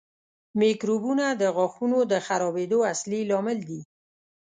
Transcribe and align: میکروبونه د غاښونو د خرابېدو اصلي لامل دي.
میکروبونه 0.59 1.25
د 1.41 1.43
غاښونو 1.55 1.99
د 2.11 2.13
خرابېدو 2.25 2.79
اصلي 2.93 3.21
لامل 3.29 3.57
دي. 3.69 3.81